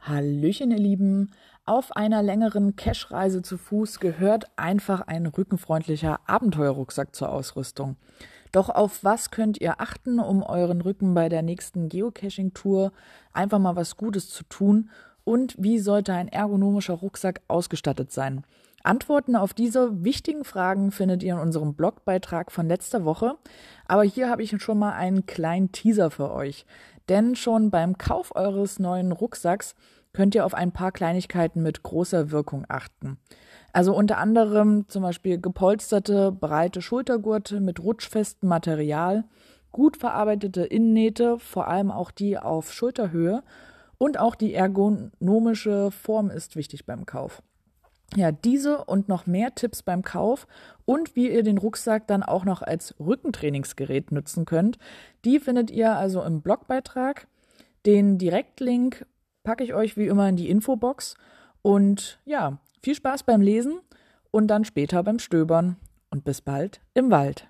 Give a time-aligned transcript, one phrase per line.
[0.00, 1.30] Hallöchen, ihr Lieben.
[1.66, 7.96] Auf einer längeren Cash-Reise zu Fuß gehört einfach ein rückenfreundlicher Abenteuerrucksack zur Ausrüstung.
[8.52, 12.92] Doch auf was könnt ihr achten, um euren Rücken bei der nächsten Geocaching-Tour
[13.32, 14.90] einfach mal was Gutes zu tun?
[15.24, 18.44] Und wie sollte ein ergonomischer Rucksack ausgestattet sein?
[18.84, 23.36] Antworten auf diese wichtigen Fragen findet ihr in unserem Blogbeitrag von letzter Woche.
[23.86, 26.66] Aber hier habe ich schon mal einen kleinen Teaser für euch.
[27.08, 29.74] Denn schon beim Kauf eures neuen Rucksacks
[30.12, 33.18] könnt ihr auf ein paar Kleinigkeiten mit großer Wirkung achten.
[33.72, 39.24] Also unter anderem zum Beispiel gepolsterte, breite Schultergurte mit rutschfestem Material,
[39.72, 43.42] gut verarbeitete Innennähte, vor allem auch die auf Schulterhöhe
[43.98, 47.42] und auch die ergonomische Form ist wichtig beim Kauf.
[48.16, 50.46] Ja, diese und noch mehr Tipps beim Kauf
[50.84, 54.78] und wie ihr den Rucksack dann auch noch als Rückentrainingsgerät nutzen könnt,
[55.24, 57.26] die findet ihr also im Blogbeitrag.
[57.86, 59.04] Den Direktlink
[59.42, 61.16] packe ich euch wie immer in die Infobox.
[61.62, 63.80] Und ja, viel Spaß beim Lesen
[64.30, 65.76] und dann später beim Stöbern.
[66.10, 67.48] Und bis bald im Wald.